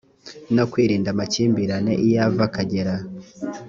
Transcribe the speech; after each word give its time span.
no 0.55 0.63
kwirinda 0.71 1.07
amakimbirane 1.13 1.93
iyo 2.05 2.17
ava 2.25 2.43
akagera 2.49 2.93